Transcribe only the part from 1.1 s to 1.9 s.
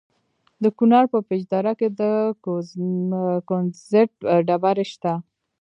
په پيچ دره کې